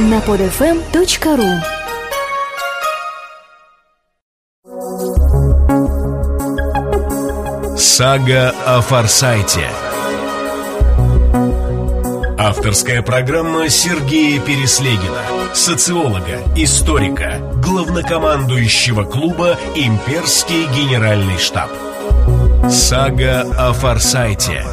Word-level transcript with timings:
на 0.00 0.18
podfm.ru 0.20 1.60
Сага 7.76 8.54
о 8.64 8.80
Форсайте. 8.80 9.68
Авторская 12.38 13.02
программа 13.02 13.68
Сергея 13.68 14.40
Переслегина 14.40 15.22
Социолога, 15.52 16.40
историка, 16.56 17.38
главнокомандующего 17.62 19.04
клуба 19.04 19.58
«Имперский 19.74 20.64
генеральный 20.68 21.36
штаб» 21.36 21.70
Сага 22.70 23.42
о 23.58 23.74
Форсайте. 23.74 24.64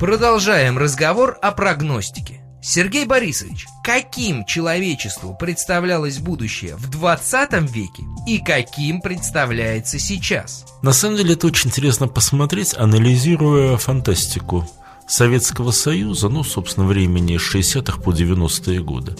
Продолжаем 0.00 0.78
разговор 0.78 1.36
о 1.42 1.52
прогностике. 1.52 2.41
Сергей 2.64 3.06
Борисович, 3.06 3.66
каким 3.82 4.44
человечеству 4.44 5.34
представлялось 5.34 6.18
будущее 6.18 6.76
в 6.76 6.88
20 6.88 7.68
веке 7.72 8.04
и 8.24 8.38
каким 8.38 9.00
представляется 9.00 9.98
сейчас? 9.98 10.64
На 10.80 10.92
самом 10.92 11.16
деле 11.16 11.34
это 11.34 11.48
очень 11.48 11.70
интересно 11.70 12.06
посмотреть, 12.06 12.72
анализируя 12.76 13.76
фантастику 13.78 14.70
Советского 15.08 15.72
Союза, 15.72 16.28
ну, 16.28 16.44
собственно, 16.44 16.86
времени 16.86 17.36
с 17.36 17.54
60-х 17.54 18.00
по 18.00 18.10
90-е 18.10 18.80
годы, 18.80 19.16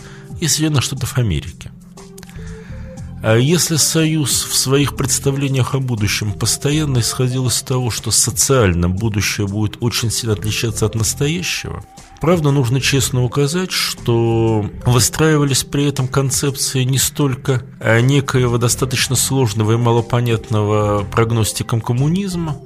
что-то 0.80 1.06
в 1.06 1.18
Америке. 1.18 1.72
А 3.24 3.36
если 3.36 3.76
Союз 3.76 4.44
в 4.44 4.54
своих 4.54 4.96
представлениях 4.96 5.74
о 5.74 5.80
будущем 5.80 6.32
постоянно 6.32 6.98
исходил 6.98 7.48
из 7.48 7.60
того, 7.62 7.90
что 7.90 8.12
социально 8.12 8.88
будущее 8.88 9.48
будет 9.48 9.78
очень 9.80 10.10
сильно 10.12 10.34
отличаться 10.34 10.86
от 10.86 10.96
настоящего, 10.96 11.84
правда, 12.22 12.52
нужно 12.52 12.80
честно 12.80 13.24
указать, 13.24 13.72
что 13.72 14.64
выстраивались 14.86 15.64
при 15.64 15.86
этом 15.86 16.06
концепции 16.06 16.84
не 16.84 16.96
столько 16.96 17.64
некоего 18.00 18.58
достаточно 18.58 19.16
сложного 19.16 19.72
и 19.72 19.76
малопонятного 19.76 21.02
прогностиком 21.02 21.80
коммунизма, 21.80 22.56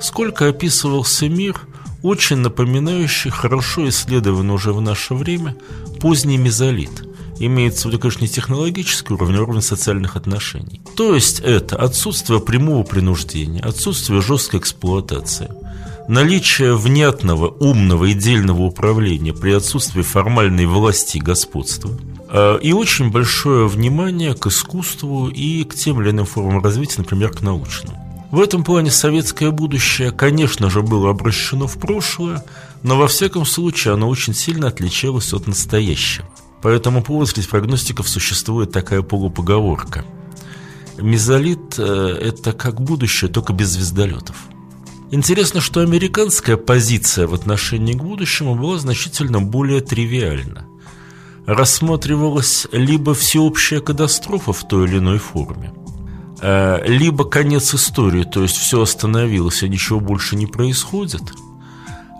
сколько 0.00 0.46
описывался 0.46 1.28
мир, 1.28 1.60
очень 2.02 2.36
напоминающий 2.36 3.30
хорошо 3.30 3.88
исследованный 3.88 4.54
уже 4.54 4.72
в 4.72 4.80
наше 4.80 5.14
время 5.14 5.56
поздний 6.00 6.38
мезолит– 6.38 7.02
имеется 7.40 7.88
в 7.88 7.90
виду, 7.90 8.00
конечно, 8.00 8.22
не 8.22 8.28
технологический 8.28 9.14
уровень, 9.14 9.36
а 9.36 9.42
уровень 9.42 9.62
социальных 9.62 10.16
отношений. 10.16 10.82
То 10.94 11.14
есть 11.14 11.40
это 11.40 11.76
отсутствие 11.76 12.40
прямого 12.40 12.84
принуждения, 12.84 13.62
отсутствие 13.62 14.20
жесткой 14.20 14.60
эксплуатации, 14.60 15.50
наличие 16.10 16.76
внятного, 16.76 17.46
умного 17.46 18.06
и 18.06 18.14
дельного 18.14 18.62
управления 18.62 19.32
при 19.32 19.52
отсутствии 19.52 20.02
формальной 20.02 20.66
власти 20.66 21.18
и 21.18 21.20
господства, 21.20 21.92
э, 22.28 22.58
и 22.60 22.72
очень 22.72 23.12
большое 23.12 23.68
внимание 23.68 24.34
к 24.34 24.48
искусству 24.48 25.28
и 25.28 25.62
к 25.62 25.76
тем 25.76 26.02
или 26.02 26.10
иным 26.10 26.26
формам 26.26 26.62
развития, 26.62 26.96
например, 26.98 27.30
к 27.30 27.42
научному. 27.42 27.96
В 28.32 28.40
этом 28.40 28.64
плане 28.64 28.90
советское 28.90 29.52
будущее, 29.52 30.10
конечно 30.10 30.68
же, 30.68 30.82
было 30.82 31.10
обращено 31.10 31.68
в 31.68 31.78
прошлое, 31.78 32.44
но 32.82 32.98
во 32.98 33.06
всяком 33.06 33.46
случае 33.46 33.94
оно 33.94 34.08
очень 34.08 34.34
сильно 34.34 34.66
отличалось 34.66 35.32
от 35.32 35.46
настоящего. 35.46 36.28
По 36.60 36.68
этому 36.68 37.04
поводу 37.04 37.30
среди 37.30 37.46
прогностиков 37.46 38.08
существует 38.08 38.72
такая 38.72 39.02
полупоговорка. 39.02 40.04
Мезолит 40.98 41.78
э,– 41.78 42.18
это 42.20 42.52
как 42.52 42.80
будущее, 42.80 43.30
только 43.30 43.52
без 43.52 43.68
звездолетов. 43.68 44.36
Интересно, 45.10 45.60
что 45.60 45.80
американская 45.80 46.56
позиция 46.56 47.26
в 47.26 47.34
отношении 47.34 47.94
к 47.94 48.02
будущему 48.02 48.54
была 48.54 48.78
значительно 48.78 49.40
более 49.40 49.80
тривиальна. 49.80 50.66
Рассматривалась 51.46 52.66
либо 52.70 53.14
всеобщая 53.14 53.80
катастрофа 53.80 54.52
в 54.52 54.66
той 54.68 54.86
или 54.86 54.98
иной 54.98 55.18
форме, 55.18 55.72
э, 56.40 56.86
либо 56.86 57.24
конец 57.24 57.74
истории, 57.74 58.22
то 58.22 58.42
есть 58.42 58.56
все 58.56 58.82
остановилось, 58.82 59.62
и 59.62 59.68
ничего 59.68 60.00
больше 60.00 60.36
не 60.36 60.46
происходит– 60.46 61.22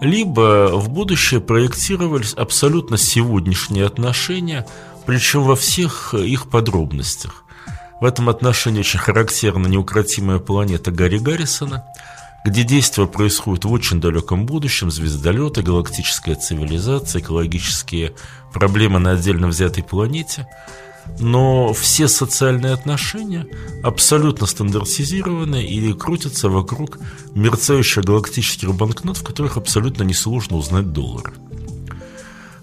либо 0.01 0.71
в 0.73 0.89
будущее 0.89 1.41
проектировались 1.41 2.33
абсолютно 2.33 2.97
сегодняшние 2.97 3.85
отношения, 3.85 4.67
причем 5.07 5.43
во 5.43 5.57
всех 5.57 6.15
их 6.15 6.49
подробностях. 6.49 7.45
В 8.01 8.07
этом 8.07 8.31
отношении 8.31 8.81
очень 8.81 8.99
характерна 8.99 9.67
неукротимая 9.67 10.39
планета 10.39 10.91
Гарри 10.91 11.19
Гаррисона, 11.19 11.85
где 12.45 12.65
действие 12.65 13.07
происходит 13.07 13.65
в 13.65 13.73
очень 13.73 14.01
далеком 14.01 14.47
будущем, 14.47 14.91
звездолеты, 14.91 15.63
галактическая 15.63 16.35
цивилизация, 16.37 17.21
экологические 17.21 18.15
проблемы 18.53 18.99
на 18.99 19.13
отдельно 19.13 19.49
взятой 19.49 19.83
планете– 19.85 20.47
но 21.19 21.73
все 21.73 22.09
социальные 22.09 22.73
отношения 22.73 23.47
абсолютно 23.83 24.47
стандартизированы 24.47 25.65
и 25.65 25.93
крутятся 25.93 26.49
вокруг 26.49 26.99
мерцающих 27.35 28.05
галактических 28.05 28.75
банкнот, 28.75 29.17
в 29.17 29.25
которых 29.25 29.57
абсолютно 29.57 30.05
несложно 30.05 30.57
узнать 30.57 30.93
доллары. 30.93 31.33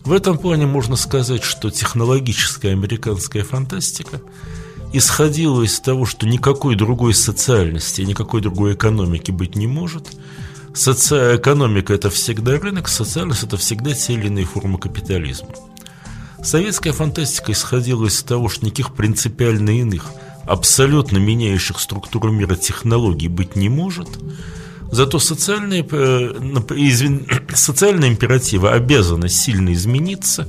В 0.03 0.13
этом 0.13 0.37
плане 0.37 0.65
можно 0.65 0.95
сказать, 0.95 1.43
что 1.43 1.69
технологическая 1.69 2.71
американская 2.71 3.43
фантастика 3.43 4.21
исходила 4.93 5.63
из 5.63 5.79
того, 5.79 6.05
что 6.05 6.27
никакой 6.27 6.75
другой 6.75 7.13
социальности, 7.13 8.01
никакой 8.01 8.41
другой 8.41 8.73
экономики 8.73 9.31
быть 9.31 9.55
не 9.55 9.67
может. 9.67 10.07
Соци... 10.73 11.35
Экономика– 11.35 11.93
это 11.95 12.09
всегда 12.09 12.57
рынок, 12.57 12.87
социальность– 12.87 13.43
это 13.43 13.57
всегда 13.57 13.93
те 13.93 14.13
или 14.13 14.27
иные 14.27 14.45
формы 14.45 14.77
капитализма. 14.77 15.49
Советская 16.43 16.93
фантастика 16.93 17.51
исходила 17.51 18.05
из 18.05 18.21
того, 18.23 18.47
что 18.47 18.65
никаких 18.65 18.93
принципиально 18.93 19.71
иных, 19.79 20.05
абсолютно 20.45 21.17
меняющих 21.17 21.79
структуру 21.79 22.31
мира 22.31 22.55
технологий 22.55 23.27
быть 23.27 23.55
не 23.55 23.69
может, 23.69 24.07
зато 24.91 25.19
социальные, 25.19 25.85
э, 25.89 26.65
извин, 26.75 27.27
социальные 27.53 28.11
императивы 28.11 28.69
обязаны 28.69 29.29
сильно 29.29 29.73
измениться, 29.73 30.47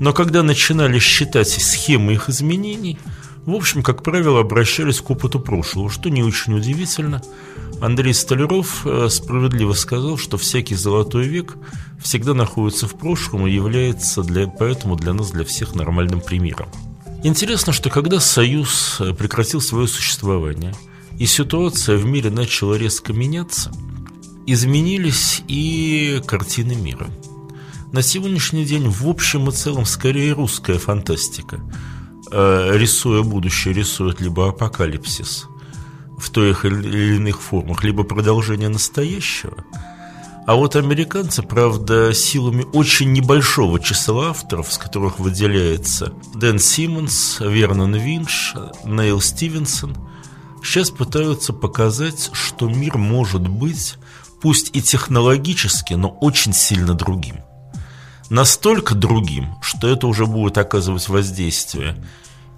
но 0.00 0.12
когда 0.12 0.42
начинали 0.42 0.98
считать 0.98 1.48
схемы 1.48 2.14
их 2.14 2.28
изменений, 2.28 2.98
в 3.46 3.54
общем, 3.54 3.82
как 3.82 4.02
правило, 4.02 4.40
обращались 4.40 5.00
к 5.00 5.10
опыту 5.10 5.40
прошлого, 5.40 5.90
что 5.90 6.08
не 6.10 6.22
очень 6.22 6.54
удивительно– 6.54 7.22
Андрей 7.80 8.14
Столяров 8.14 8.86
э, 8.86 9.08
справедливо 9.10 9.74
сказал, 9.74 10.16
что 10.16 10.38
всякий 10.38 10.74
золотой 10.74 11.26
век 11.26 11.56
всегда 12.02 12.32
находится 12.34 12.88
в 12.88 12.94
прошлом 12.94 13.46
и 13.46 13.52
является 13.52 14.22
для, 14.22 14.46
поэтому 14.46 14.96
для 14.96 15.12
нас, 15.12 15.30
для 15.30 15.44
всех 15.44 15.74
нормальным 15.74 16.20
примером. 16.20 16.68
Интересно, 17.22 17.72
что 17.72 17.90
когда 17.90 18.20
Союз 18.20 18.96
э, 19.00 19.12
прекратил 19.12 19.60
свое 19.60 19.86
существование, 19.86 20.74
и 21.18 21.26
ситуация 21.26 21.96
в 21.96 22.06
мире 22.06 22.30
начала 22.30 22.74
резко 22.74 23.12
меняться, 23.12 23.70
изменились 24.46 25.42
и 25.46 26.22
картины 26.26 26.74
мира. 26.74 27.08
На 27.92 28.02
сегодняшний 28.02 28.64
день 28.64 28.88
в 28.88 29.06
общем 29.06 29.48
и 29.48 29.52
целом 29.52 29.84
скорее 29.84 30.32
русская 30.32 30.78
фантастика, 30.78 31.60
рисуя 32.34 33.22
будущее, 33.22 33.74
рисует 33.74 34.20
либо 34.20 34.48
апокалипсис– 34.48 35.46
в 36.18 36.32
тех 36.32 36.64
или 36.64 37.16
иных 37.16 37.40
формах, 37.40 37.84
либо 37.84 38.04
продолжение 38.04 38.68
настоящего. 38.68 39.64
А 40.46 40.56
вот 40.56 40.76
американцы, 40.76 41.42
правда, 41.42 42.12
силами 42.12 42.66
очень 42.72 43.12
небольшого 43.12 43.80
числа 43.80 44.30
авторов, 44.30 44.72
с 44.72 44.78
которых 44.78 45.18
выделяется 45.18 46.12
Дэн 46.34 46.58
Симмонс, 46.58 47.38
Вернон 47.40 47.94
Винш, 47.94 48.54
Нейл 48.84 49.22
Стивенсон, 49.22 49.96
сейчас 50.62 50.90
пытаются 50.90 51.54
показать, 51.54 52.30
что 52.32 52.68
мир 52.68 52.98
может 52.98 53.48
быть, 53.48 53.96
пусть 54.42 54.70
и 54.76 54.82
технологически, 54.82 55.94
но 55.94 56.08
очень 56.08 56.52
сильно 56.52 56.92
другим. 56.92 57.36
Настолько 58.34 58.96
другим, 58.96 59.54
что 59.62 59.86
это 59.86 60.08
уже 60.08 60.26
будет 60.26 60.58
оказывать 60.58 61.08
воздействие 61.08 61.94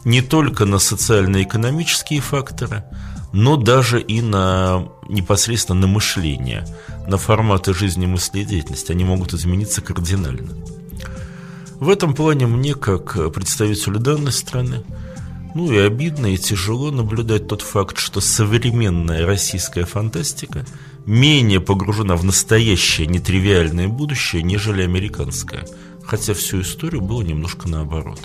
не 0.06 0.22
только 0.22 0.64
на 0.64 0.78
социально-экономические 0.78 2.22
факторы, 2.22 2.82
но 3.34 3.58
даже 3.58 4.00
и 4.00 4.22
на 4.22 4.88
непосредственно 5.06 5.80
на 5.80 5.86
мышление, 5.86 6.66
на 7.06 7.18
форматы 7.18 7.74
жизни, 7.74 8.06
мысли 8.06 8.38
и 8.38 8.44
деятельности. 8.46 8.90
Они 8.90 9.04
могут 9.04 9.34
измениться 9.34 9.82
кардинально. 9.82 10.54
В 11.74 11.90
этом 11.90 12.14
плане 12.14 12.46
мне, 12.46 12.74
как 12.74 13.34
представителю 13.34 13.98
данной 13.98 14.32
страны, 14.32 14.82
ну 15.54 15.70
и 15.70 15.76
обидно, 15.76 16.32
и 16.32 16.38
тяжело 16.38 16.90
наблюдать 16.90 17.48
тот 17.48 17.60
факт, 17.60 17.98
что 17.98 18.22
современная 18.22 19.26
российская 19.26 19.84
фантастика 19.84 20.64
менее 21.06 21.60
погружена 21.60 22.16
в 22.16 22.24
настоящее 22.24 23.06
нетривиальное 23.06 23.88
будущее, 23.88 24.42
нежели 24.42 24.82
американская. 24.82 25.66
Хотя 26.04 26.34
всю 26.34 26.60
историю 26.60 27.00
было 27.00 27.22
немножко 27.22 27.68
наоборот. 27.68 28.20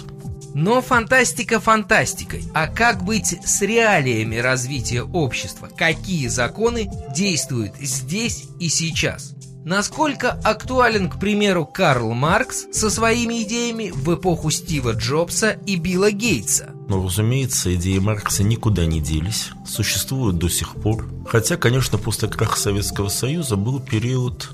Но 0.53 0.81
фантастика 0.81 1.59
фантастикой. 1.59 2.43
А 2.53 2.67
как 2.67 3.03
быть 3.03 3.37
с 3.45 3.61
реалиями 3.61 4.35
развития 4.35 5.03
общества? 5.03 5.69
Какие 5.75 6.27
законы 6.27 6.89
действуют 7.15 7.75
здесь 7.79 8.47
и 8.59 8.67
сейчас? 8.67 9.33
Насколько 9.63 10.31
актуален, 10.43 11.09
к 11.09 11.19
примеру, 11.19 11.65
Карл 11.65 12.13
Маркс 12.13 12.65
со 12.71 12.89
своими 12.89 13.43
идеями 13.43 13.91
в 13.93 14.15
эпоху 14.15 14.49
Стива 14.49 14.93
Джобса 14.93 15.51
и 15.65 15.75
Билла 15.75 16.11
Гейтса? 16.11 16.73
Ну, 16.91 17.05
разумеется, 17.05 17.73
идеи 17.75 17.99
Маркса 17.99 18.43
никуда 18.43 18.85
не 18.85 18.99
делись, 18.99 19.51
существуют 19.65 20.37
до 20.37 20.49
сих 20.49 20.75
пор. 20.75 21.07
Хотя, 21.25 21.55
конечно, 21.55 21.97
после 21.97 22.27
краха 22.27 22.59
Советского 22.59 23.07
Союза 23.07 23.55
был 23.55 23.79
период 23.79 24.49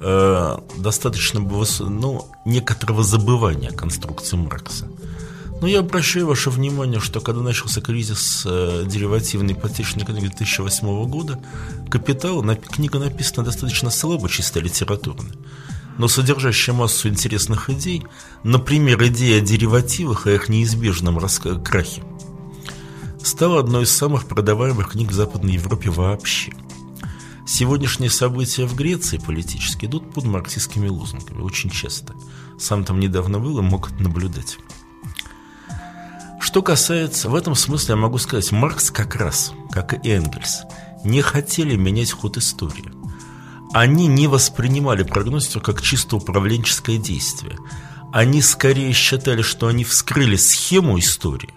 э, 0.00 0.56
достаточно 0.78 1.40
ну, 1.40 2.24
некоторого 2.46 3.04
забывания 3.04 3.70
конструкции 3.70 4.38
Маркса. 4.38 4.88
Но 5.60 5.66
я 5.66 5.80
обращаю 5.80 6.26
ваше 6.26 6.48
внимание, 6.48 7.00
что 7.00 7.20
когда 7.20 7.42
начался 7.42 7.82
кризис 7.82 8.44
э, 8.46 8.84
деривативной 8.86 9.52
ипотечной 9.52 10.06
книги 10.06 10.20
2008 10.20 11.06
года, 11.06 11.38
«Капитал» 11.90 12.42
на, 12.42 12.56
книга 12.56 12.98
написана 12.98 13.44
достаточно 13.44 13.90
слабо, 13.90 14.30
чисто 14.30 14.60
литературно, 14.60 15.28
но 15.98 16.08
содержащая 16.08 16.74
массу 16.74 17.08
интересных 17.08 17.68
идей, 17.68 18.06
например, 18.44 19.04
идея 19.08 19.42
о 19.42 19.44
деривативах 19.44 20.26
и 20.26 20.34
их 20.34 20.48
неизбежном 20.48 21.18
крахе, 21.64 22.02
стала 23.22 23.60
одной 23.60 23.82
из 23.82 23.90
самых 23.90 24.26
продаваемых 24.26 24.92
книг 24.92 25.10
в 25.10 25.14
Западной 25.14 25.54
Европе 25.54 25.90
вообще. 25.90 26.52
Сегодняшние 27.46 28.10
события 28.10 28.66
в 28.66 28.76
Греции 28.76 29.18
политически 29.18 29.86
идут 29.86 30.12
под 30.12 30.24
марксистскими 30.24 30.88
лозунгами 30.88 31.42
очень 31.42 31.70
часто. 31.70 32.14
Сам 32.58 32.84
там 32.84 33.00
недавно 33.00 33.38
был 33.38 33.58
и 33.58 33.62
мог 33.62 33.90
наблюдать. 33.98 34.58
Что 36.40 36.62
касается, 36.62 37.28
в 37.28 37.34
этом 37.34 37.54
смысле 37.54 37.94
я 37.94 37.96
могу 37.96 38.18
сказать, 38.18 38.52
Маркс 38.52 38.90
как 38.90 39.16
раз, 39.16 39.52
как 39.70 40.04
и 40.04 40.10
Энгельс, 40.10 40.62
не 41.04 41.22
хотели 41.22 41.74
менять 41.76 42.12
ход 42.12 42.36
истории. 42.36 42.97
Они 43.72 44.06
не 44.06 44.26
воспринимали 44.26 45.02
прогностику 45.02 45.60
как 45.60 45.82
чисто 45.82 46.16
управленческое 46.16 46.96
действие. 46.96 47.56
Они 48.12 48.40
скорее 48.40 48.92
считали, 48.92 49.42
что 49.42 49.66
они 49.66 49.84
вскрыли 49.84 50.36
схему 50.36 50.98
истории, 50.98 51.52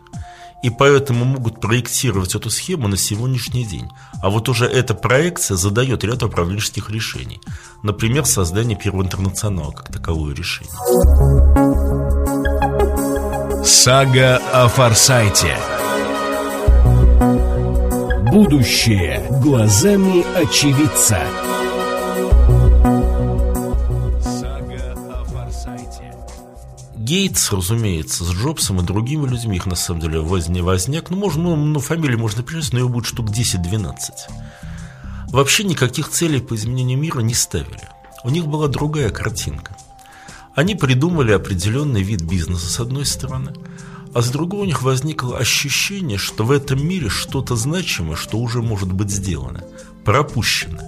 и 0.62 0.69
поэтому 0.69 1.24
могут 1.25 1.62
проектировать 1.62 2.36
эту 2.36 2.50
схему 2.50 2.88
на 2.88 2.98
сегодняшний 2.98 3.66
день. 3.66 3.90
А 4.22 4.30
вот 4.30 4.50
уже 4.50 4.66
эта 4.66 4.94
проекция 4.94 5.56
задает 5.58 6.04
ряд 6.04 6.22
управленческих 6.22 6.90
решений. 6.90 7.42
Например, 7.84 8.25
создание 8.25 8.78
Первого 8.78 9.04
интернационала 9.04 9.72
как 9.72 9.92
таковое 9.92 10.36
решение. 10.36 10.72
Сага 13.66 14.42
о 14.54 14.68
Форсайте. 14.68 15.58
Будущее 18.31 19.25
глазами 19.42 20.24
очевидца. 20.36 21.22
О 25.66 25.78
Форсайте. 25.78 26.13
Гейтс, 26.96 27.52
разумеется, 27.52 28.24
с 28.24 28.31
Джобсом 28.31 28.80
и 28.80 28.84
другими 28.84 29.28
людьми, 29.28 29.58
их 29.58 29.66
на 29.66 29.75
самом 29.75 30.02
деле 30.02 30.19
возне 30.19 30.62
возняк, 30.62 31.10
ну, 31.10 31.18
можно, 31.18 31.44
ну, 31.44 31.56
ну 31.56 31.80
фамилии 31.80 32.16
можно 32.16 32.44
перечислить, 32.44 32.74
но 32.74 32.80
его 32.80 32.90
будет 32.90 33.06
штук 33.06 33.30
10-12. 33.30 33.96
Вообще 35.30 35.63
никаких 35.63 36.10
целей 36.10 36.42
по 36.42 36.56
изменению 36.56 37.00
мира 37.00 37.22
не 37.22 37.34
ставили. 37.34 37.88
У 38.24 38.30
них 38.30 38.46
была 38.48 38.68
другая 38.68 39.10
картинка– 39.10 39.75
они 40.54 40.75
придумали 40.75 41.31
определенный 41.31 42.04
вид 42.04 42.24
бизнеса 42.24 42.68
с 42.69 42.80
одной 42.80 43.06
стороны, 43.06 43.54
а 44.13 44.22
с 44.22 44.30
другой 44.30 44.62
у 44.62 44.66
них 44.66 44.81
возникло 44.81 45.38
ощущение, 45.38 46.18
что 46.18 46.44
в 46.44 46.52
этом 46.52 46.86
мире 46.86 47.08
что-то 47.08 47.56
значимое, 47.56 48.18
что 48.18 48.38
уже 48.38 48.62
может 48.62 48.92
быть 48.92 49.10
сделано, 49.10 49.63
пропущено. 50.04 50.80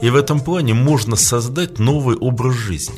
И 0.00 0.08
в 0.10 0.14
этом 0.14 0.40
плане 0.40 0.74
можно 0.74 1.16
создать 1.16 1.80
новый 1.80 2.16
образ 2.16 2.54
жизни. 2.54 2.94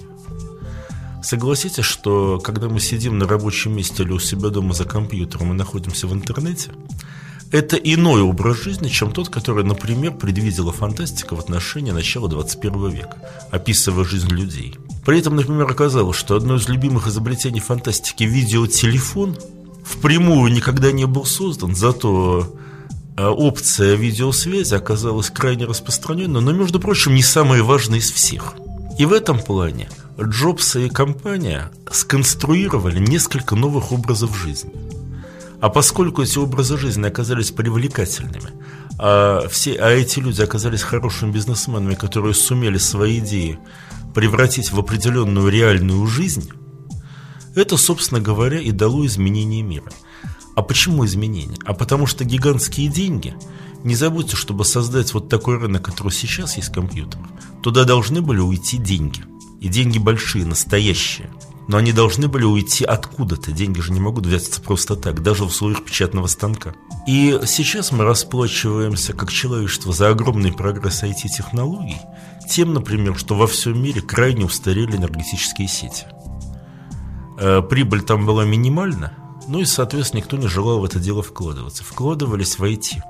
Согласитесь, 1.22 1.84
что 1.84 2.38
когда 2.38 2.68
мы 2.68 2.80
сидим 2.80 3.18
на 3.18 3.26
рабочем 3.26 3.76
месте 3.76 4.02
или 4.02 4.12
у 4.12 4.18
себя 4.18 4.48
дома 4.48 4.74
за 4.74 4.84
компьютером 4.84 5.52
и 5.52 5.56
находимся 5.56 6.06
в 6.06 6.12
интернете, 6.12 6.70
это 7.50 7.76
иной 7.76 8.22
образ 8.22 8.62
жизни, 8.62 8.88
чем 8.88 9.12
тот, 9.12 9.28
который, 9.28 9.62
например, 9.64 10.12
предвидела 10.12 10.72
фантастика 10.72 11.36
в 11.36 11.40
отношении 11.40 11.90
начала 11.90 12.28
21 12.28 12.90
века, 12.90 13.16
описывая 13.50 14.04
жизнь 14.04 14.28
людей. 14.28 14.78
При 15.04 15.18
этом, 15.18 15.36
например, 15.36 15.70
оказалось, 15.70 16.16
что 16.16 16.36
одно 16.36 16.56
из 16.56 16.68
любимых 16.68 17.06
изобретений 17.06 17.60
фантастики– 17.60 18.24
видеотелефон– 18.24 19.36
впрямую 19.84 20.52
никогда 20.52 20.92
не 20.92 21.06
был 21.06 21.24
создан, 21.24 21.74
зато 21.74 22.54
а, 23.16 23.30
опция 23.30 23.94
видеосвязи 23.94 24.74
оказалась 24.74 25.30
крайне 25.30 25.64
распространенной, 25.66 26.40
но, 26.40 26.52
между 26.52 26.80
прочим, 26.80 27.14
не 27.14 27.22
самая 27.22 27.62
важная 27.62 27.98
из 27.98 28.10
всех. 28.10 28.54
И 28.98 29.06
в 29.06 29.12
этом 29.12 29.38
плане 29.38 29.88
Джобс 30.20 30.76
и 30.76 30.88
компания 30.88 31.70
сконструировали 31.90 32.98
несколько 32.98 33.56
новых 33.56 33.92
образов 33.92 34.36
жизни– 34.36 34.72
а 35.62 35.68
поскольку 35.68 36.22
эти 36.22 36.38
образы 36.38 36.76
жизни 36.76 37.06
оказались 37.06 37.52
привлекательными, 37.52 38.50
а, 38.98 39.46
все, 39.48 39.76
а 39.76 39.90
эти 39.90 40.18
люди 40.18 40.42
оказались 40.42 40.82
хорошими 40.82 41.30
бизнесменами, 41.30 41.94
которые 41.94 42.34
сумели 42.34 42.78
свои 42.78 43.20
идеи 43.20 43.60
превратить 44.12 44.72
в 44.72 44.80
определенную 44.80 45.48
реальную 45.50 46.04
жизнь, 46.08 46.50
это, 47.54 47.76
собственно 47.76 48.20
говоря, 48.20 48.58
и 48.58 48.72
дало 48.72 49.06
изменение 49.06 49.62
мира. 49.62 49.92
А 50.56 50.62
почему 50.62 51.06
изменения? 51.06 51.58
А 51.64 51.74
потому 51.74 52.08
что 52.08 52.24
гигантские 52.24 52.88
деньги, 52.88 53.32
не 53.84 53.94
забудьте, 53.94 54.34
чтобы 54.34 54.64
создать 54.64 55.14
вот 55.14 55.28
такой 55.28 55.58
рынок, 55.58 55.84
который 55.84 56.12
сейчас 56.12 56.56
есть 56.56 56.72
компьютер, 56.72 57.20
туда 57.62 57.84
должны 57.84 58.20
были 58.20 58.40
уйти 58.40 58.78
деньги. 58.78 59.22
И 59.62 59.68
деньги 59.68 59.98
большие, 59.98 60.44
настоящие– 60.44 61.30
но 61.68 61.78
они 61.78 61.92
должны 61.92 62.28
были 62.28 62.44
уйти 62.44 62.84
откуда-то. 62.84 63.52
Деньги 63.52 63.80
же 63.80 63.92
не 63.92 64.00
могут 64.00 64.26
взяться 64.26 64.60
просто 64.60 64.96
так, 64.96 65.22
даже 65.22 65.44
в 65.44 65.46
условиях 65.46 65.84
печатного 65.84 66.26
станка. 66.26 66.74
И 67.06 67.40
сейчас 67.46 67.92
мы 67.92 68.04
расплачиваемся 68.04 69.12
как 69.12 69.30
человечество 69.30 69.92
за 69.92 70.10
огромный 70.10 70.52
прогресс 70.52 71.02
IT-технологий, 71.02 72.00
тем, 72.48 72.74
например, 72.74 73.16
что 73.16 73.34
во 73.34 73.46
всем 73.46 73.82
мире 73.82 74.00
крайне 74.00 74.44
устарели 74.44 74.96
энергетические 74.96 75.68
сети. 75.68 76.06
Э, 77.38 77.62
прибыль 77.62 78.02
там 78.02 78.26
была 78.26 78.44
минимальна, 78.44 79.12
ну 79.48 79.60
и, 79.60 79.64
соответственно, 79.64 80.20
никто 80.20 80.36
не 80.36 80.48
желал 80.48 80.80
в 80.80 80.84
это 80.84 80.98
дело 80.98 81.22
вкладываться. 81.22 81.84
Вкладывались 81.84 82.58
в 82.58 82.64
IT. 82.64 83.00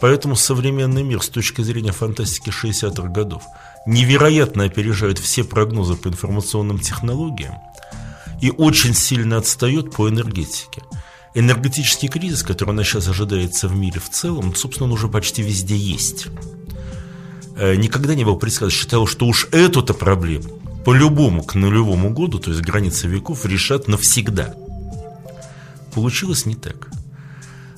Поэтому 0.00 0.34
современный 0.34 1.04
мир 1.04 1.22
с 1.22 1.28
точки 1.28 1.62
зрения 1.62 1.92
фантастики 1.92 2.50
60-х 2.50 3.08
годов– 3.08 3.44
невероятно 3.86 4.64
опережает 4.64 5.18
все 5.18 5.44
прогнозы 5.44 5.94
по 5.94 6.08
информационным 6.08 6.78
технологиям 6.78 7.54
и 8.40 8.50
очень 8.50 8.94
сильно 8.94 9.38
отстает 9.38 9.92
по 9.92 10.08
энергетике. 10.08 10.82
Энергетический 11.34 12.08
кризис, 12.08 12.42
который 12.42 12.70
у 12.70 12.72
нас 12.72 12.86
сейчас 12.86 13.08
ожидается 13.08 13.68
в 13.68 13.74
мире 13.74 14.00
в 14.00 14.10
целом, 14.10 14.54
собственно, 14.54 14.86
он 14.86 14.92
уже 14.92 15.08
почти 15.08 15.42
везде 15.42 15.76
есть. 15.76 16.26
Э, 17.56 17.74
никогда 17.76 18.14
не 18.14 18.24
был 18.24 18.36
предсказан. 18.36 18.70
Считал, 18.70 19.06
что 19.06 19.26
уж 19.26 19.48
эту-то 19.52 19.94
проблему 19.94 20.60
по-любому 20.84 21.42
к 21.42 21.54
нулевому 21.54 22.10
году, 22.10 22.38
то 22.38 22.50
есть 22.50 22.62
границы 22.62 23.06
веков, 23.06 23.46
решат 23.46 23.88
навсегда. 23.88 24.54
Получилось 25.94 26.44
не 26.44 26.54
так. 26.54 26.88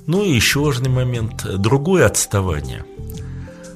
Ну 0.07 0.25
и 0.25 0.35
еще 0.35 0.61
важный 0.61 0.91
момент. 0.91 1.45
Другое 1.59 2.07
отставание– 2.07 2.85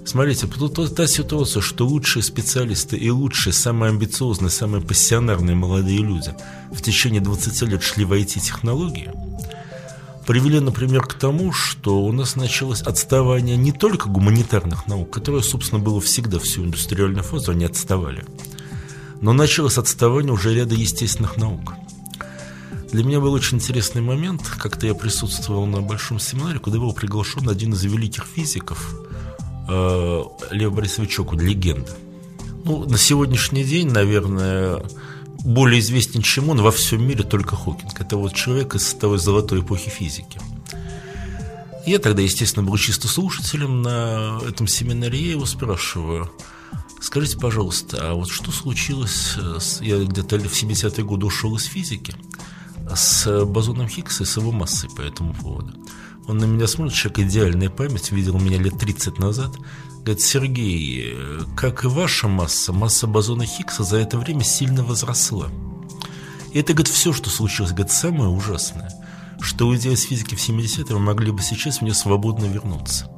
Смотрите, 0.09 0.47
тут 0.47 0.95
та 0.95 1.07
ситуация, 1.07 1.61
что 1.61 1.87
лучшие 1.87 2.23
специалисты 2.23 2.97
и 2.97 3.11
лучшие, 3.11 3.53
самые 3.53 3.91
амбициозные, 3.91 4.49
самые 4.49 4.83
пассионарные 4.83 5.55
молодые 5.55 5.99
люди 5.99 6.35
в 6.73 6.81
течение 6.81 7.21
20 7.21 7.63
лет 7.69 7.83
шли 7.83 8.07
в 8.07 8.15
IT-технологии, 8.15 9.13
привели, 10.27 10.61
например, 10.61 11.03
к 11.03 11.13
тому, 11.13 11.53
что 11.53 12.01
у 12.01 12.11
нас 12.11 12.37
началось 12.37 12.81
отставание 12.81 13.59
не 13.59 13.71
только 13.71 14.09
гуманитарных 14.09 14.87
наук, 14.87 15.11
которое, 15.11 15.43
собственно, 15.43 15.79
было 15.79 16.01
всегда 16.01 16.39
всю 16.39 16.65
индустриальную 16.65 17.23
фазу, 17.23 17.51
они 17.51 17.67
отставали, 17.67 18.25
но 19.21 19.35
началось 19.35 19.77
отставание 19.77 20.33
уже 20.33 20.55
ряда 20.55 20.75
естественных 20.75 21.37
наук. 21.37 21.75
Для 22.93 23.05
меня 23.05 23.21
был 23.21 23.35
очень 23.35 23.59
интересный 23.59 24.01
момент, 24.01 24.41
как-то 24.49 24.87
я 24.87 24.95
присутствовал 24.95 25.67
на 25.67 25.83
большом 25.83 26.19
семинаре, 26.19 26.61
куда 26.61 26.79
был 26.79 26.95
приглашен 26.95 27.47
один 27.47 27.75
из 27.75 27.85
великих 27.85 28.25
физиков– 28.25 28.99
э, 29.69 30.25
Лев 30.51 30.73
Борисович 30.73 31.11
Чокуд, 31.11 31.41
легенда. 31.41 31.91
Ну, 32.65 32.85
на 32.85 32.99
сегодняшний 32.99 33.65
день, 33.65 33.89
наверное, 33.91 34.83
более 35.45 35.81
известен, 35.81 36.23
чем 36.23 36.51
он, 36.51 36.61
во 36.61 36.71
всем 36.71 37.07
мире 37.07 37.23
только 37.23 37.57
Хокинг. 37.57 38.01
Это 38.01 38.17
вот 38.17 38.35
человек 38.35 38.75
из 38.75 38.93
той 38.95 39.19
золотой 39.19 39.61
эпохи 39.61 39.91
физики. 39.91 40.41
Я 41.87 41.99
тогда, 41.99 42.23
естественно, 42.23 42.67
был 42.67 42.77
чисто 42.77 43.09
слушателем 43.09 43.83
на 43.83 44.41
этом 44.47 44.67
семинаре. 44.67 45.19
Я 45.19 45.31
его 45.33 45.47
спрашиваю, 45.47 46.31
скажите, 47.01 47.39
пожалуйста, 47.39 48.11
а 48.11 48.15
вот 48.15 48.31
что 48.31 48.51
случилось, 48.51 49.37
с, 49.59 49.81
я 49.81 49.99
где-то 49.99 50.39
в 50.39 50.53
70-е 50.53 51.05
годы 51.05 51.27
ушел 51.27 51.57
из 51.57 51.65
физики, 51.65 52.15
с 52.95 53.45
бозоном 53.45 53.89
Хиггса 53.89 54.25
и 54.25 54.27
с 54.27 54.37
его 54.37 54.53
массой 54.53 54.91
по 54.91 55.01
этому 55.01 55.33
поводу. 55.33 55.73
Он 56.29 56.37
на 56.37 56.45
меня 56.45 56.67
смотрит, 56.67 56.95
человек 56.95 57.21
идеальная 57.21 57.71
память, 57.71 58.13
видел 58.13 58.39
меня 58.39 58.59
лет 58.59 58.79
30 58.79 59.19
назад. 59.19 59.57
Говорит, 60.01 60.21
Сергей, 60.21 61.17
как 61.57 61.85
и 61.85 61.89
ваша 61.89 62.29
масса, 62.29 62.75
масса 62.75 63.07
бозона 63.07 63.47
Хиггса 63.47 63.83
за 63.83 63.97
это 63.97 64.19
время 64.19 64.45
сильно 64.45 64.85
возросла. 64.85 65.49
И 66.53 66.61
это, 66.61 66.75
говорит, 66.75 66.93
все, 66.93 67.15
что 67.15 67.31
случилось, 67.31 67.73
говорит, 67.73 67.91
самое 67.91 68.29
ужасное, 68.29 68.93
что 69.41 69.67
уйдя 69.67 69.91
из 69.91 70.03
физики 70.03 70.35
в 70.35 70.39
70-е, 70.39 70.95
вы 70.95 71.01
могли 71.01 71.33
бы 71.33 71.41
сейчас 71.41 71.79
в 71.79 71.83
нее 71.83 71.95
свободно 71.95 72.45
вернуться. 72.45 73.11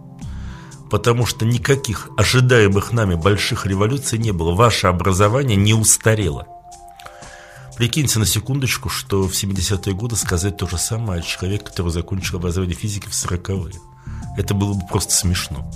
Потому 0.88 1.26
что 1.26 1.44
никаких 1.44 2.10
ожидаемых 2.16 2.92
нами 2.92 3.16
больших 3.16 3.66
революций 3.66 4.18
не 4.18 4.30
было. 4.30 4.54
Ваше 4.54 4.86
образование 4.86 5.56
не 5.56 5.74
устарело. 5.74 6.46
Прикиньте 7.80 8.18
на 8.18 8.26
секундочку, 8.26 8.90
что 8.90 9.26
в 9.26 9.32
70-е 9.32 9.94
годы 9.94 10.14
сказать 10.14 10.58
то 10.58 10.66
же 10.66 10.76
самое 10.76 11.20
о 11.20 11.22
человеке, 11.22 11.64
который 11.64 11.90
закончил 11.90 12.36
образование 12.36 12.76
физики 12.76 13.06
в 13.06 13.12
40-е. 13.12 13.80
Это 14.36 14.52
было 14.52 14.74
бы 14.74 14.86
просто 14.86 15.14
смешно. 15.14 15.66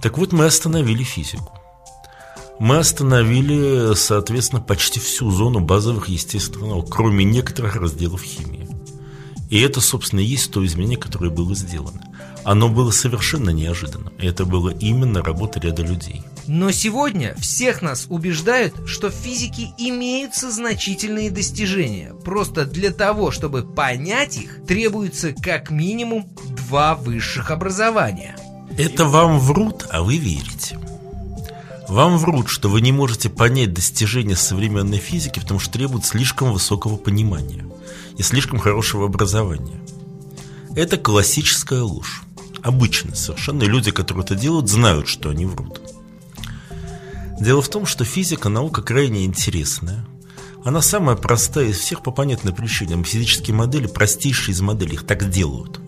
Так 0.00 0.18
вот, 0.18 0.32
мы 0.32 0.44
остановили 0.44 1.02
физику. 1.02 1.52
Мы 2.60 2.78
остановили, 2.78 3.96
соответственно, 3.96 4.62
почти 4.62 5.00
всю 5.00 5.32
зону 5.32 5.58
базовых 5.58 6.08
естественных 6.08 6.88
кроме 6.88 7.24
некоторых 7.24 7.74
разделов 7.74 8.22
химии. 8.22 8.68
И 9.50 9.60
это, 9.60 9.80
собственно, 9.80 10.20
и 10.20 10.26
есть 10.26 10.52
то 10.52 10.64
изменение, 10.64 10.96
которое 10.96 11.30
было 11.30 11.56
сделано. 11.56 12.02
Оно 12.44 12.68
было 12.68 12.92
совершенно 12.92 13.50
неожиданным. 13.50 14.12
Это 14.18 14.44
было 14.44 14.70
именно 14.70 15.22
работа 15.24 15.58
ряда 15.58 15.82
людей. 15.82 16.22
Но 16.46 16.70
сегодня 16.72 17.34
всех 17.38 17.80
нас 17.80 18.06
убеждают, 18.08 18.86
что 18.86 19.10
в 19.10 19.14
физике 19.14 19.72
имеются 19.78 20.50
значительные 20.50 21.30
достижения. 21.30 22.12
Просто 22.24 22.66
для 22.66 22.90
того, 22.90 23.30
чтобы 23.30 23.62
понять 23.62 24.36
их, 24.36 24.64
требуется 24.66 25.32
как 25.32 25.70
минимум 25.70 26.28
два 26.66 26.94
высших 26.94 27.50
образования. 27.50 28.36
Это 28.76 29.06
вам 29.06 29.38
врут, 29.38 29.86
а 29.90 30.02
вы 30.02 30.18
верите. 30.18 30.78
Вам 31.88 32.18
врут, 32.18 32.48
что 32.48 32.68
вы 32.68 32.80
не 32.80 32.92
можете 32.92 33.28
понять 33.28 33.72
достижения 33.72 34.36
современной 34.36 34.98
физики, 34.98 35.38
потому 35.38 35.60
что 35.60 35.72
требуют 35.72 36.04
слишком 36.04 36.52
высокого 36.52 36.96
понимания 36.96 37.64
и 38.18 38.22
слишком 38.22 38.58
хорошего 38.58 39.06
образования. 39.06 39.80
Это 40.76 40.96
классическая 40.96 41.82
ложь. 41.82 42.22
Обычная 42.62 43.14
совершенно. 43.14 43.62
Люди, 43.62 43.90
которые 43.90 44.24
это 44.24 44.34
делают, 44.34 44.68
знают, 44.68 45.08
что 45.08 45.28
они 45.30 45.44
врут. 45.44 45.80
Дело 47.40 47.62
в 47.62 47.68
том, 47.68 47.86
что 47.86 48.04
физика 48.04 48.48
наука 48.48 48.82
крайне 48.82 49.24
интересная. 49.24 50.06
Она 50.64 50.80
самая 50.80 51.16
простая 51.16 51.66
из 51.66 51.78
всех 51.78 52.02
по 52.02 52.10
понятной 52.10 52.54
причине. 52.54 53.02
Физические 53.02 53.54
модели 53.54 53.86
простейшие 53.86 54.52
из 54.54 54.60
моделей, 54.60 54.94
их 54.94 55.06
так 55.06 55.28
делают. 55.28 55.80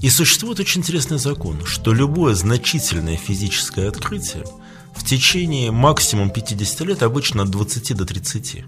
И 0.00 0.10
существует 0.10 0.58
очень 0.58 0.80
интересный 0.80 1.18
закон, 1.18 1.64
что 1.64 1.92
любое 1.92 2.34
значительное 2.34 3.16
физическое 3.16 3.88
открытие 3.88 4.44
в 4.96 5.04
течение 5.04 5.70
максимум 5.70 6.30
50 6.30 6.80
лет, 6.80 7.02
обычно 7.02 7.44
от 7.44 7.50
20 7.50 7.96
до 7.96 8.04
30, 8.04 8.64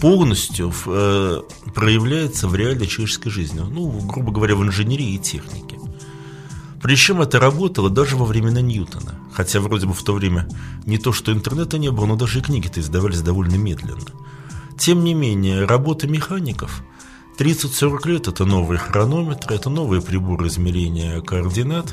полностью 0.00 0.72
э, 0.86 1.42
проявляется 1.74 2.48
в 2.48 2.54
реальной 2.54 2.86
человеческой 2.86 3.30
жизни. 3.30 3.60
Ну, 3.60 3.90
грубо 4.06 4.32
говоря, 4.32 4.56
в 4.56 4.62
инженерии 4.62 5.14
и 5.14 5.18
технике. 5.18 5.65
Причем 6.86 7.20
это 7.20 7.40
работало 7.40 7.90
даже 7.90 8.16
во 8.16 8.24
времена 8.24 8.60
Ньютона. 8.60 9.16
Хотя 9.32 9.58
вроде 9.58 9.88
бы 9.88 9.92
в 9.92 10.04
то 10.04 10.12
время 10.12 10.46
не 10.84 10.98
то, 10.98 11.12
что 11.12 11.32
интернета 11.32 11.78
не 11.78 11.90
было, 11.90 12.06
но 12.06 12.14
даже 12.14 12.38
и 12.38 12.42
книги-то 12.42 12.78
издавались 12.78 13.22
довольно 13.22 13.56
медленно. 13.56 14.06
Тем 14.78 15.02
не 15.02 15.12
менее, 15.12 15.64
работа 15.64 16.06
механиков– 16.06 16.84
30-40 17.40 18.08
лет– 18.08 18.28
это 18.28 18.44
новые 18.44 18.78
хронометры, 18.78 19.56
это 19.56 19.68
новые 19.68 20.00
приборы 20.00 20.46
измерения 20.46 21.20
координат, 21.22 21.92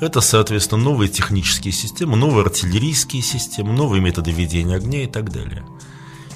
это, 0.00 0.20
соответственно, 0.20 0.84
новые 0.84 1.08
технические 1.08 1.72
системы, 1.72 2.16
новые 2.16 2.44
артиллерийские 2.44 3.20
системы, 3.20 3.72
новые 3.72 4.00
методы 4.00 4.30
ведения 4.30 4.76
огня 4.76 5.02
и 5.02 5.08
так 5.08 5.32
далее. 5.32 5.66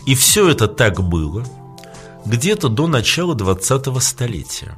И 0.04 0.16
все 0.16 0.48
это 0.48 0.66
так 0.66 1.00
было 1.00 1.46
где-то 2.26 2.68
до 2.68 2.88
начала 2.88 3.36
20-го 3.36 4.00
столетия, 4.00 4.74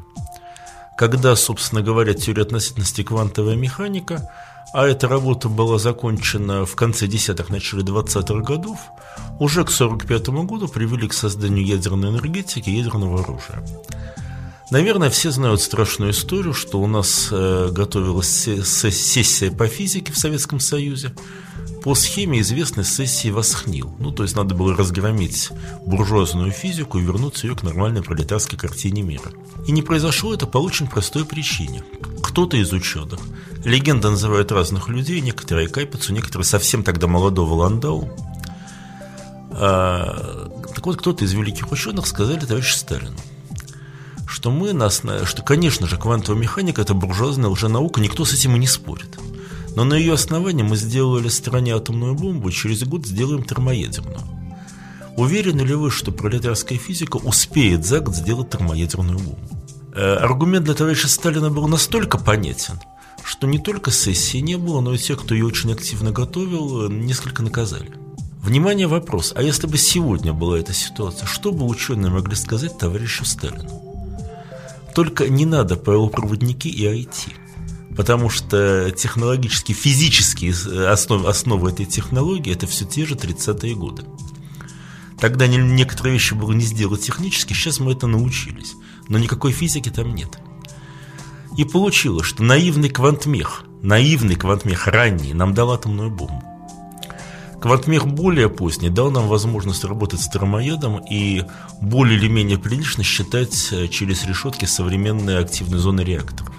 когда, 0.97 1.37
собственно 1.37 1.83
говоря, 1.83 2.15
теория 2.15 2.43
относительности 2.43 3.03
квантовая 3.03 3.57
механика– 3.57 4.31
а 4.73 4.87
эта 4.87 5.07
работа 5.07 5.51
была 5.51 5.79
закончена 5.79 6.65
в 6.65 6.75
конце 6.77 7.07
десятых, 7.07 7.51
начале 7.51 7.83
20-х 7.83 8.43
годов, 8.43 8.79
уже 9.39 9.65
к 9.65 9.71
1945 9.71 10.29
году 10.47 10.67
привели 10.67 11.07
к 11.09 11.13
созданию 11.13 11.65
ядерной 11.67 12.09
энергетики 12.09 12.71
и 12.71 12.77
ядерного 12.77 13.21
оружия. 13.21 13.63
Наверное, 14.71 15.11
все 15.11 15.31
знают 15.31 15.61
страшную 15.61 16.13
историю, 16.13 16.55
что 16.55 16.81
у 16.81 16.87
нас 16.87 17.29
э, 17.31 17.69
готовилась 17.71 18.49
сессия 18.65 19.51
по 19.51 19.67
физике 19.67 20.11
в 20.11 20.17
Советском 20.17 20.59
Союзе 20.59 21.13
по 21.83 21.95
схеме 21.95 22.41
известной 22.41 22.85
сессии 22.85 23.29
Восхнил. 23.29 23.93
Ну, 23.99 24.13
то 24.13 24.23
есть 24.23 24.37
надо 24.37 24.55
было 24.55 24.77
разгромить 24.77 25.51
буржуазную 25.85 26.53
физику 26.53 26.99
и 26.99 27.03
вернуть 27.03 27.43
ее 27.43 27.57
к 27.57 27.63
нормальной 27.63 28.03
пролетарской 28.03 28.59
картине 28.59 29.03
мира. 29.03 29.33
И 29.67 29.73
не 29.73 29.83
произошло 29.83 30.33
это 30.33 30.47
по 30.47 30.59
очень 30.59 30.87
простой 30.87 31.25
причине. 31.25 31.83
Кто-то 32.23 32.57
из 32.57 32.73
ученых, 32.73 33.19
легенда 33.65 34.11
называет 34.11 34.53
разных 34.53 34.89
людей, 34.89 35.21
некоторые 35.21 35.69
Кайпицу, 35.69 36.13
некоторые 36.13 36.47
совсем 36.47 36.85
тогда 36.85 37.09
молодого 37.09 37.55
Ландау, 37.55 38.09
а, 39.55 40.49
так 40.75 40.87
вот, 40.87 40.97
кто-то 40.97 41.25
из 41.25 41.33
великих 41.33 41.71
ученых 41.71 42.07
сказали 42.07 42.41
товарищу 42.41 42.75
Сталину, 42.75 43.17
что 44.27 44.51
мы 44.51 44.73
нас, 44.73 45.03
что, 45.25 45.43
конечно 45.43 45.87
же, 45.87 45.99
квантовая 45.99 46.41
механика– 46.41 46.81
это 46.83 46.95
буржуазная 46.95 47.51
уже 47.51 47.69
наука, 47.69 48.01
никто 48.01 48.25
с 48.25 48.33
этим 48.33 48.57
и 48.57 48.59
не 48.59 48.67
спорит. 48.67 49.19
Но 49.75 49.85
на 49.85 49.95
ее 49.95 50.15
основании 50.15 50.63
мы 50.63 50.77
сделали 50.77 51.29
стране 51.29 51.75
атомную 51.75 52.15
бомбу, 52.15 52.51
через 52.51 52.85
год 52.85 53.07
сделаем 53.07 53.43
термоядерную. 53.43 54.21
Уверены 55.17 55.63
ли 55.63 55.75
вы, 55.75 55.91
что 55.91 56.13
пролетарская 56.13 56.79
физика 56.79 57.17
успеет 57.17 57.85
за 57.85 58.01
год 58.01 58.17
сделать 58.17 58.51
термоядерную 58.51 59.19
бомбу? 59.19 59.63
Э, 59.95 60.15
аргумент 60.15 60.65
для 60.65 60.75
товарища 60.75 61.09
Сталина 61.09 61.51
был 61.51 61.69
настолько 61.69 62.19
понятен, 62.19 62.81
что 63.25 63.47
не 63.47 63.59
только 63.59 63.91
сессии 63.91 64.39
не 64.39 64.57
было, 64.57 64.81
но 64.81 64.95
и 64.95 64.99
тех, 64.99 65.21
кто 65.21 65.35
ее 65.35 65.47
очень 65.47 65.73
активно 65.73 66.13
готовил, 66.13 66.87
э, 66.87 66.93
несколько 66.93 67.43
наказали. 67.43 67.93
Внимание, 68.43 68.87
вопрос. 68.87 69.33
А 69.37 69.43
если 69.43 69.67
бы 69.67 69.77
сегодня 69.79 70.33
была 70.33 70.59
эта 70.59 70.73
ситуация, 70.73 71.27
что 71.27 71.53
бы 71.53 71.65
ученые 71.67 72.11
могли 72.11 72.35
сказать 72.35 72.77
товарищу 72.79 73.25
Сталину? 73.25 73.83
Только 74.95 75.29
не 75.29 75.47
надо 75.47 75.77
полупроводники 75.77 76.69
и 76.69 76.85
IT. 76.85 77.35
Потому 77.97 78.31
что 78.31 78.91
технологически, 78.91 79.73
физические 79.73 80.53
основы, 80.89 81.29
основы 81.29 81.71
этой 81.71 81.85
технологии 81.85 82.53
это 82.53 82.67
все 82.67 82.85
те 82.85 83.05
же 83.05 83.15
30-е 83.15 83.75
годы. 83.75 84.05
Тогда 85.19 85.47
некоторые 85.47 86.15
вещи 86.15 86.35
было 86.35 86.53
не 86.53 86.65
сделать 86.65 87.03
технически, 87.03 87.53
сейчас 87.53 87.81
мы 87.81 87.93
это 87.93 88.07
научились. 88.07 88.75
Но 89.09 89.19
никакой 89.19 89.53
физики 89.53 89.89
там 89.89 90.15
нет. 90.15 90.39
И 91.57 91.65
получилось, 91.65 92.27
что 92.27 92.43
наивный 92.43 92.89
квантмех, 92.89 93.65
наивный 93.83 94.37
квантмех 94.37 94.87
ранний 94.87 95.35
нам 95.35 95.55
дал 95.55 95.71
атомную 95.71 96.11
бомбу. 96.11 96.43
Квантмех 97.61 98.09
более 98.09 98.49
поздний 98.49 98.89
дал 98.89 99.13
нам 99.13 99.29
возможность 99.29 99.85
работать 99.85 100.21
с 100.21 100.29
термоядом 100.29 100.99
и 101.09 101.45
более 101.81 102.19
или 102.19 102.27
менее 102.27 102.59
прилично 102.59 103.05
считать 103.05 103.69
э, 103.71 103.87
через 103.87 104.25
решетки 104.25 104.65
современные 104.65 105.39
активные 105.39 105.79
зоны 105.79 106.01
реакторов. 106.01 106.53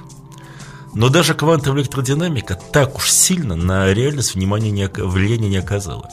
Но 0.96 1.10
даже 1.10 1.34
квантовая 1.34 1.82
электродинамика 1.82 2.56
так 2.72 2.98
уж 2.98 3.10
сильно 3.10 3.56
на 3.56 3.92
реальность 3.94 4.36
внимания 4.36 4.72
не, 4.72 4.88
влияния 4.88 5.50
не 5.50 5.58
оказала. 5.58 6.10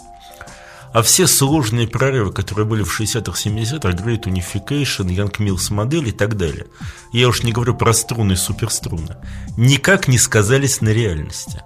А 0.92 1.02
все 1.02 1.28
сложные 1.28 1.86
прорывы, 1.86 2.32
которые 2.32 2.66
были 2.66 2.82
в 2.82 3.00
60-х, 3.00 3.38
70-х, 3.38 3.90
Great 3.90 4.24
Unification, 4.24 5.06
Young 5.06 5.36
Mills 5.38 5.72
модель 5.72 6.08
и 6.08 6.12
так 6.12 6.36
далее, 6.36 6.66
я 7.12 7.28
уж 7.28 7.44
не 7.44 7.52
говорю 7.52 7.76
про 7.76 7.92
струны 7.92 8.32
и 8.32 8.36
суперструны, 8.36 9.16
никак 9.56 10.08
не 10.08 10.18
сказались 10.18 10.80
на 10.80 10.88
реальности. 10.88 11.62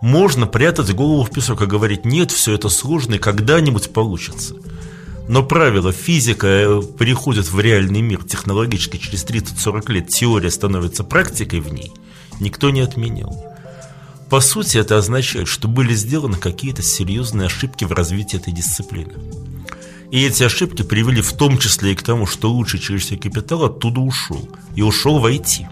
Можно 0.00 0.46
прятать 0.46 0.92
голову 0.92 1.22
в 1.22 1.30
песок 1.30 1.62
и 1.62 1.66
говорить, 1.66 2.04
нет, 2.04 2.32
все 2.32 2.54
это 2.54 2.68
сложно 2.68 3.14
и 3.14 3.18
когда-нибудь 3.18 3.92
получится. 3.92 4.56
Но 5.28 5.42
правило 5.42 5.92
физика 5.92 6.46
э, 6.46 6.82
переходит 6.98 7.50
в 7.50 7.58
реальный 7.58 8.02
мир 8.02 8.24
технологически 8.24 8.98
через 8.98 9.24
30-40 9.24 9.92
лет, 9.92 10.08
теория 10.08 10.50
становится 10.50 11.04
практикой 11.04 11.60
в 11.60 11.72
ней, 11.72 11.92
никто 12.40 12.70
не 12.70 12.80
отменял. 12.80 13.54
По 14.30 14.40
сути, 14.40 14.78
это 14.78 14.98
означает, 14.98 15.48
что 15.48 15.68
были 15.68 15.94
сделаны 15.94 16.36
какие-то 16.36 16.82
серьезные 16.82 17.46
ошибки 17.46 17.84
в 17.84 17.92
развитии 17.92 18.36
этой 18.36 18.52
дисциплины. 18.52 19.12
И 20.10 20.24
эти 20.24 20.42
ошибки 20.44 20.82
привели 20.82 21.22
в 21.22 21.32
том 21.32 21.58
числе 21.58 21.92
и 21.92 21.94
к 21.94 22.02
тому, 22.02 22.26
что 22.26 22.50
лучший 22.50 22.80
человеческий 22.80 23.16
капитал 23.16 23.64
оттуда 23.64 24.00
ушел. 24.00 24.48
И 24.74 24.82
ушел 24.82 25.18
в 25.18 25.26
IT. 25.26 25.66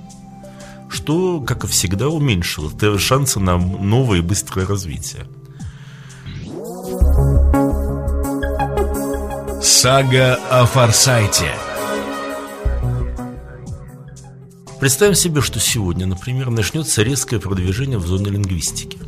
Что, 0.88 1.40
как 1.40 1.64
и 1.64 1.66
всегда, 1.66 2.08
уменьшило 2.08 2.70
шансы 2.98 3.40
на 3.40 3.56
новое 3.56 4.18
и 4.18 4.22
быстрое 4.22 4.66
развитие. 4.66 5.26
Сага 9.62 10.38
о 10.50 10.66
Форсайте 10.66 11.52
Представим 14.82 15.14
себе, 15.14 15.42
что 15.42 15.60
сегодня, 15.60 16.06
например, 16.06 16.50
начнется 16.50 17.04
резкое 17.04 17.38
продвижение 17.38 17.98
в 17.98 18.06
зоне 18.08 18.30
лингвистики. 18.30 18.98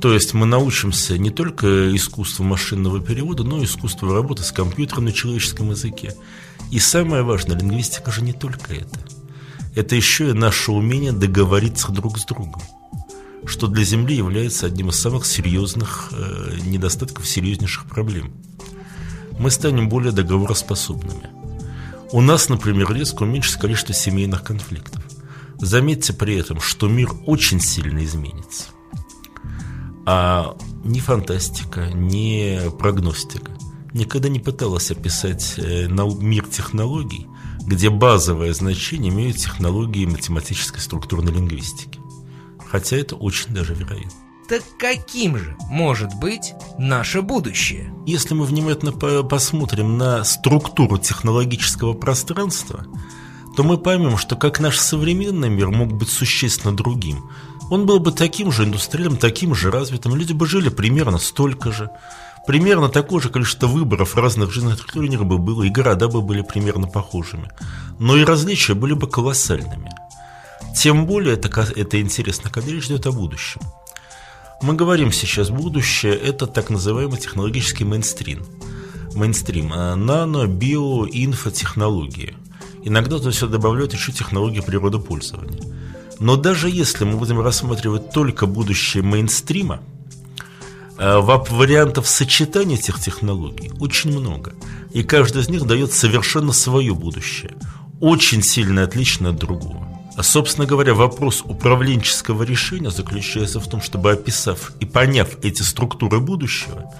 То 0.00 0.12
есть 0.12 0.34
мы 0.34 0.46
научимся 0.46 1.16
не 1.16 1.30
только 1.30 1.94
искусству 1.94 2.42
машинного 2.42 3.00
перевода, 3.00 3.44
но 3.44 3.60
и 3.60 3.66
искусству 3.66 4.12
работы 4.12 4.42
с 4.42 4.50
компьютером 4.50 5.04
на 5.04 5.12
человеческом 5.12 5.70
языке. 5.70 6.16
И 6.72 6.80
самое 6.80 7.22
важное, 7.22 7.56
лингвистика 7.56 8.10
же 8.10 8.22
не 8.22 8.32
только 8.32 8.74
это. 8.74 8.98
Это 9.76 9.94
еще 9.94 10.30
и 10.30 10.32
наше 10.32 10.72
умение 10.72 11.12
договориться 11.12 11.92
друг 11.92 12.18
с 12.18 12.24
другом 12.24 12.60
что 13.46 13.68
для 13.68 13.84
Земли 13.84 14.16
является 14.16 14.66
одним 14.66 14.88
из 14.88 14.98
самых 14.98 15.24
серьезных 15.24 16.08
э, 16.12 16.56
недостатков, 16.64 17.28
серьезнейших 17.28 17.84
проблем. 17.84 18.32
Мы 19.38 19.52
станем 19.52 19.88
более 19.88 20.10
договороспособными. 20.12 21.43
У 22.14 22.20
нас, 22.20 22.48
например, 22.48 22.94
резко 22.94 23.24
уменьшится 23.24 23.58
количество 23.58 23.92
семейных 23.92 24.44
конфликтов. 24.44 25.02
Заметьте 25.58 26.12
при 26.12 26.36
этом, 26.36 26.60
что 26.60 26.86
мир 26.86 27.10
очень 27.26 27.58
сильно 27.58 28.04
изменится. 28.04 28.66
А 30.06 30.56
ни 30.84 31.00
фантастика, 31.00 31.90
ни 31.92 32.70
прогностика 32.78 33.50
никогда 33.92 34.28
не 34.28 34.38
пыталась 34.38 34.92
описать 34.92 35.54
э, 35.56 35.88
мир 35.88 36.46
технологий, 36.46 37.26
где 37.66 37.90
базовое 37.90 38.54
значение 38.54 39.12
имеют 39.12 39.38
технологии 39.38 40.06
математической 40.06 40.78
структурной 40.78 41.32
лингвистики. 41.32 41.98
Хотя 42.64 42.96
это 42.96 43.16
очень 43.16 43.52
даже 43.52 43.74
вероятно. 43.74 44.23
Так 44.48 44.62
каким 44.78 45.38
же 45.38 45.56
может 45.70 46.14
быть 46.16 46.52
наше 46.78 47.22
будущее? 47.22 47.94
Если 48.06 48.34
мы 48.34 48.44
внимательно 48.44 48.92
посмотрим 48.92 49.96
на 49.96 50.22
структуру 50.24 50.98
технологического 50.98 51.94
пространства, 51.94 52.84
то 53.56 53.62
мы 53.62 53.78
поймем, 53.78 54.18
что 54.18 54.36
как 54.36 54.60
наш 54.60 54.78
современный 54.78 55.48
мир 55.48 55.70
мог 55.70 55.92
быть 55.92 56.10
существенно 56.10 56.76
другим. 56.76 57.30
Он 57.70 57.86
был 57.86 58.00
бы 58.00 58.12
таким 58.12 58.52
же 58.52 58.64
индустриальным, 58.64 59.16
таким 59.16 59.54
же 59.54 59.70
развитым, 59.70 60.14
люди 60.14 60.34
бы 60.34 60.46
жили 60.46 60.68
примерно 60.68 61.16
столько 61.16 61.72
же. 61.72 61.90
Примерно 62.46 62.90
такое 62.90 63.22
же 63.22 63.30
количество 63.30 63.66
выборов 63.66 64.16
разных 64.16 64.52
жизненных 64.52 64.76
структур 64.76 65.06
бы 65.24 65.38
было, 65.38 65.62
и 65.62 65.70
города 65.70 66.08
бы 66.08 66.20
были 66.20 66.42
примерно 66.42 66.86
похожими. 66.86 67.50
Но 67.98 68.14
и 68.16 68.24
различия 68.24 68.74
были 68.74 68.92
бы 68.92 69.08
колоссальными. 69.08 69.90
Тем 70.76 71.06
более 71.06 71.34
это, 71.34 71.48
это 71.74 71.98
интересно, 71.98 72.50
когда 72.50 72.70
речь 72.70 72.86
идет 72.86 73.06
о 73.06 73.12
будущем. 73.12 73.62
Мы 74.64 74.72
говорим 74.72 75.12
сейчас 75.12 75.50
будущее, 75.50 76.14
это 76.14 76.46
так 76.46 76.70
называемый 76.70 77.18
технологический 77.18 77.84
мейнстрим. 77.84 78.46
Мейнстрим, 79.14 79.70
а 79.74 79.94
нано, 79.94 80.46
био, 80.46 81.04
инфотехнологии. 81.04 82.34
Иногда 82.82 83.18
туда 83.18 83.30
все 83.30 83.46
добавляют 83.46 83.92
еще 83.92 84.10
технологии 84.10 84.60
природопользования. 84.60 85.60
Но 86.18 86.36
даже 86.36 86.70
если 86.70 87.04
мы 87.04 87.18
будем 87.18 87.40
рассматривать 87.40 88.10
только 88.10 88.46
будущее 88.46 89.02
мейнстрима, 89.02 89.82
э, 90.96 91.18
вариантов 91.18 92.08
сочетания 92.08 92.78
этих 92.78 92.98
технологий 92.98 93.70
очень 93.80 94.18
много. 94.18 94.54
И 94.94 95.02
каждый 95.02 95.42
из 95.42 95.50
них 95.50 95.66
дает 95.66 95.92
совершенно 95.92 96.54
свое 96.54 96.94
будущее. 96.94 97.52
Очень 98.00 98.42
сильно 98.42 98.84
отличное 98.84 99.32
от 99.32 99.36
другого. 99.36 99.93
А, 100.16 100.22
собственно 100.22 100.66
говоря, 100.66 100.94
вопрос 100.94 101.42
управленческого 101.44 102.44
решения 102.44 102.90
заключается 102.90 103.58
в 103.58 103.68
том, 103.68 103.80
чтобы 103.80 104.12
описав 104.12 104.72
и 104.80 104.86
поняв 104.86 105.28
эти 105.42 105.62
структуры 105.62 106.20
будущего, 106.20 106.90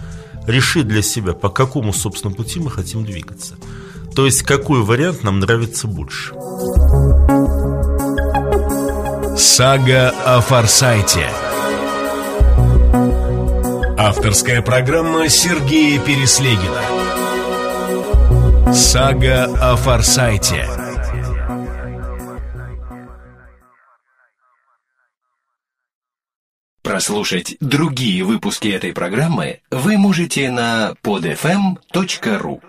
решить 0.47 0.89
для 0.89 1.03
себя, 1.03 1.33
по 1.33 1.49
какому, 1.49 1.93
собственно, 1.93 2.35
пути 2.35 2.59
мы 2.59 2.71
хотим 2.71 3.05
двигаться. 3.05 3.57
То 4.17 4.27
есть, 4.27 4.43
какой 4.43 4.83
вариант 4.83 5.23
нам 5.23 5.41
нравится 5.41 5.87
больше. 5.87 6.35
Сага 9.37 10.11
о 10.25 10.41
Форсайте 10.41 11.29
Авторская 13.99 14.63
программа 14.63 15.29
Сергея 15.29 16.01
Переслегина 16.01 16.83
Сага 18.73 19.47
о 19.61 19.77
Форсайте 19.77 20.69
Прослушать 26.95 27.57
другие 27.59 28.23
выпуски 28.23 28.69
этой 28.69 28.93
программы 28.93 29.59
вы 29.73 29.99
можете 29.99 30.49
на 30.49 30.95
podfm.ru 31.03 32.63